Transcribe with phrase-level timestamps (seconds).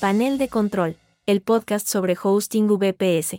[0.00, 0.94] Panel de Control,
[1.26, 3.36] el podcast sobre hosting VPS.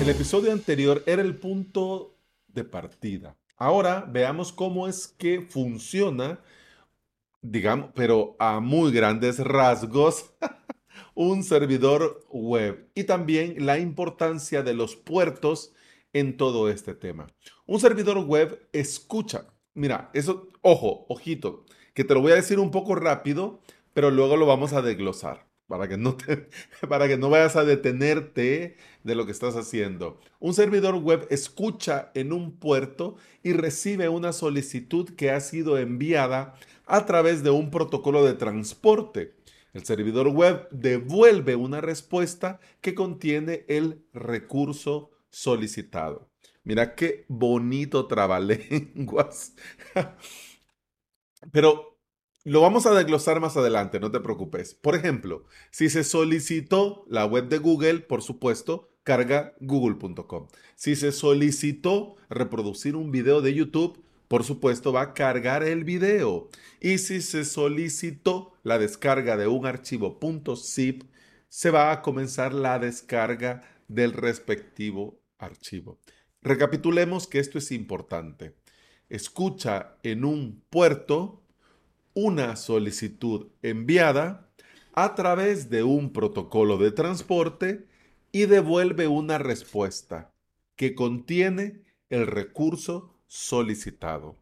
[0.00, 3.36] El episodio anterior era el punto de partida.
[3.58, 6.40] Ahora veamos cómo es que funciona,
[7.42, 10.32] digamos, pero a muy grandes rasgos,
[11.14, 15.74] un servidor web y también la importancia de los puertos
[16.14, 17.26] en todo este tema.
[17.66, 19.48] Un servidor web escucha.
[19.74, 23.60] Mira, eso, ojo, ojito, que te lo voy a decir un poco rápido,
[23.98, 26.16] pero luego lo vamos a desglosar para que no
[26.88, 30.20] para que no vayas a detenerte de lo que estás haciendo.
[30.38, 36.54] Un servidor web escucha en un puerto y recibe una solicitud que ha sido enviada
[36.86, 39.34] a través de un protocolo de transporte.
[39.72, 46.30] El servidor web devuelve una respuesta que contiene el recurso solicitado.
[46.62, 49.56] Mira qué bonito trabalenguas.
[51.50, 51.97] Pero
[52.44, 54.74] lo vamos a desglosar más adelante, no te preocupes.
[54.74, 60.48] Por ejemplo, si se solicitó la web de Google, por supuesto, carga google.com.
[60.74, 66.48] Si se solicitó reproducir un video de YouTube, por supuesto va a cargar el video.
[66.80, 70.18] Y si se solicitó la descarga de un archivo
[70.56, 71.04] .zip,
[71.48, 75.98] se va a comenzar la descarga del respectivo archivo.
[76.42, 78.54] Recapitulemos que esto es importante.
[79.08, 81.42] Escucha en un puerto
[82.20, 84.50] una solicitud enviada
[84.92, 87.86] a través de un protocolo de transporte
[88.32, 90.32] y devuelve una respuesta
[90.74, 94.36] que contiene el recurso solicitado.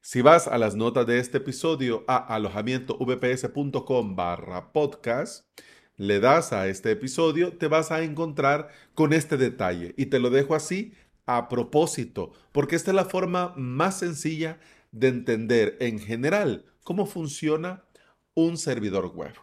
[0.00, 5.46] Si vas a las notas de este episodio a alojamientovps.com barra podcast,
[5.96, 9.92] le das a este episodio, te vas a encontrar con este detalle.
[9.98, 10.94] Y te lo dejo así
[11.26, 14.58] a propósito, porque esta es la forma más sencilla
[14.90, 17.84] de entender en general cómo funciona
[18.34, 19.34] un servidor web.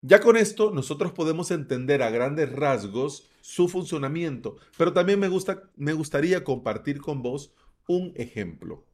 [0.00, 5.70] Ya con esto nosotros podemos entender a grandes rasgos su funcionamiento, pero también me, gusta,
[5.76, 7.52] me gustaría compartir con vos
[7.88, 8.86] un ejemplo.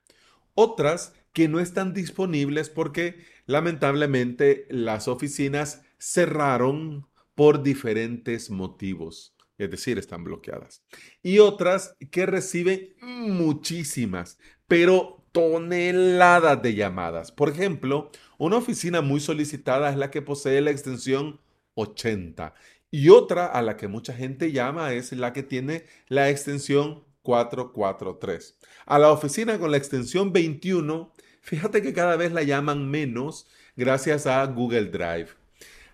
[0.55, 9.99] otras que no están disponibles porque lamentablemente las oficinas cerraron por diferentes motivos, es decir,
[9.99, 10.83] están bloqueadas.
[11.23, 17.33] Y otras que reciben muchísimas, pero toneladas de llamadas.
[17.33, 21.41] Por ejemplo, una oficina muy solicitada es la que posee la extensión
[21.75, 22.55] 80
[22.91, 28.57] y otra a la que mucha gente llama es la que tiene la extensión 443.
[28.87, 34.29] A la oficina con la extensión 21, fíjate que cada vez la llaman menos gracias
[34.29, 35.31] a Google Drive.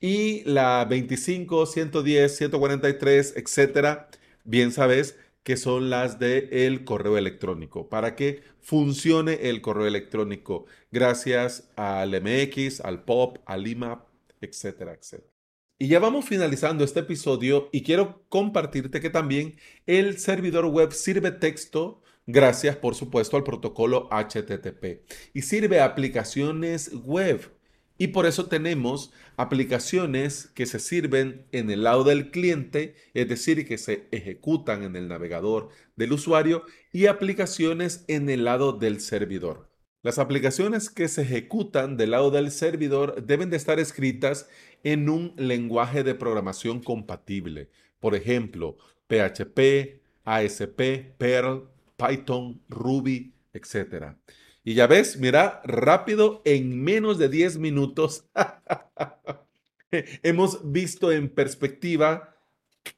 [0.00, 4.08] Y la 25, 110, 143, etcétera,
[4.44, 11.70] bien sabes que son las el correo electrónico, para que funcione el correo electrónico gracias
[11.76, 14.06] al MX, al POP, al IMAP,
[14.40, 15.37] etcétera, etcétera.
[15.80, 21.30] Y ya vamos finalizando este episodio y quiero compartirte que también el servidor web sirve
[21.30, 27.52] texto gracias, por supuesto, al protocolo HTTP y sirve aplicaciones web
[27.96, 33.64] y por eso tenemos aplicaciones que se sirven en el lado del cliente, es decir,
[33.66, 39.67] que se ejecutan en el navegador del usuario, y aplicaciones en el lado del servidor.
[40.02, 44.48] Las aplicaciones que se ejecutan del lado del servidor deben de estar escritas
[44.84, 47.68] en un lenguaje de programación compatible.
[47.98, 48.76] Por ejemplo,
[49.08, 54.14] PHP, ASP, Perl, Python, Ruby, etc.
[54.62, 58.24] Y ya ves, mira, rápido, en menos de 10 minutos,
[59.90, 62.36] hemos visto en perspectiva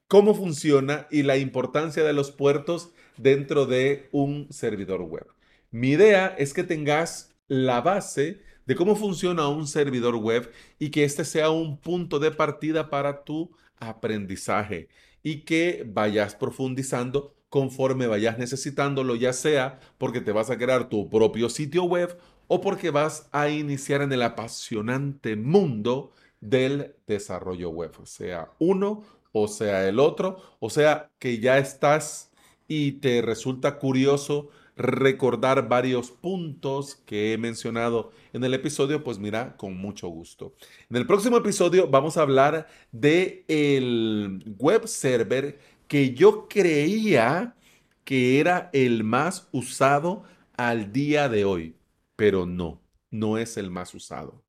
[0.07, 5.27] cómo funciona y la importancia de los puertos dentro de un servidor web.
[5.71, 10.51] Mi idea es que tengas la base de cómo funciona un servidor web
[10.81, 14.89] y que este sea un punto de partida para tu aprendizaje
[15.23, 21.09] y que vayas profundizando conforme vayas necesitándolo, ya sea porque te vas a crear tu
[21.09, 22.19] propio sitio web
[22.49, 29.47] o porque vas a iniciar en el apasionante mundo del desarrollo web, sea uno o
[29.47, 32.33] sea el otro, o sea que ya estás
[32.67, 39.57] y te resulta curioso recordar varios puntos que he mencionado en el episodio, pues mira,
[39.57, 40.55] con mucho gusto.
[40.89, 45.59] En el próximo episodio vamos a hablar de el web server
[45.89, 47.57] que yo creía
[48.05, 50.25] que era el más usado
[50.57, 51.77] al día de hoy,
[52.17, 52.81] pero no,
[53.11, 54.43] no es el más usado.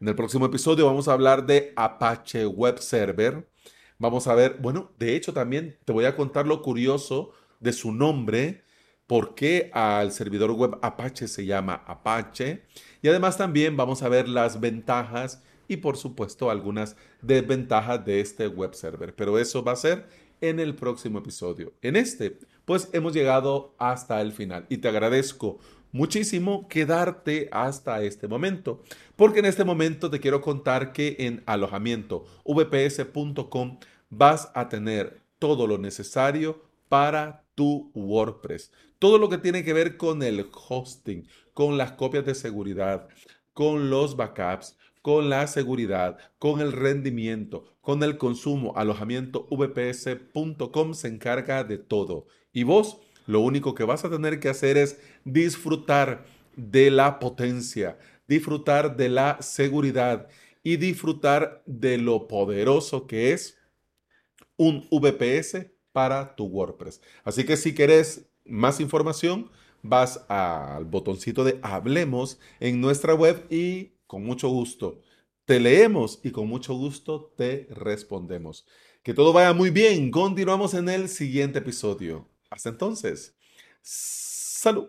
[0.00, 3.48] En el próximo episodio vamos a hablar de Apache Web Server.
[3.98, 7.30] Vamos a ver, bueno, de hecho también te voy a contar lo curioso
[7.60, 8.64] de su nombre,
[9.12, 12.62] por qué al servidor web Apache se llama Apache.
[13.02, 18.48] Y además también vamos a ver las ventajas y por supuesto algunas desventajas de este
[18.48, 19.14] web server.
[19.14, 20.06] Pero eso va a ser
[20.40, 21.74] en el próximo episodio.
[21.82, 25.58] En este, pues hemos llegado hasta el final y te agradezco
[25.90, 28.82] muchísimo quedarte hasta este momento,
[29.14, 33.78] porque en este momento te quiero contar que en alojamiento vps.com
[34.08, 38.72] vas a tener todo lo necesario para tu WordPress.
[38.98, 43.08] Todo lo que tiene que ver con el hosting, con las copias de seguridad,
[43.52, 48.74] con los backups, con la seguridad, con el rendimiento, con el consumo.
[48.76, 52.26] Alojamiento vps.com se encarga de todo.
[52.52, 56.24] Y vos lo único que vas a tener que hacer es disfrutar
[56.56, 60.28] de la potencia, disfrutar de la seguridad
[60.62, 63.58] y disfrutar de lo poderoso que es
[64.56, 67.00] un VPS para tu WordPress.
[67.24, 69.50] Así que si querés más información,
[69.82, 75.00] vas al botoncito de Hablemos en nuestra web y con mucho gusto
[75.44, 78.66] te leemos y con mucho gusto te respondemos.
[79.02, 80.10] Que todo vaya muy bien.
[80.10, 82.28] Continuamos en el siguiente episodio.
[82.50, 83.34] Hasta entonces.
[83.82, 84.88] Salud.